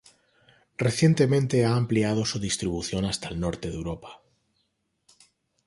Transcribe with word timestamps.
Recientemente 0.79 1.63
ha 1.63 1.75
ampliado 1.75 2.25
su 2.25 2.39
distribución 2.39 3.05
hasta 3.05 3.27
el 3.29 3.39
norte 3.39 3.69
de 3.69 3.75
Europa. 3.75 4.23